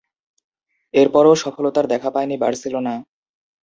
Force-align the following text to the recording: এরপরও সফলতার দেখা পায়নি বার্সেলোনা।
এরপরও 0.93 1.33
সফলতার 1.43 1.85
দেখা 1.87 2.09
পায়নি 2.15 2.35
বার্সেলোনা। 2.37 2.93